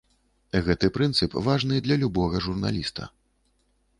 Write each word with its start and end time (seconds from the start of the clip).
Гэты 0.67 0.89
прынцып 0.95 1.35
важны 1.49 1.75
для 1.87 1.95
любога 2.03 2.35
журналіста. 2.47 3.03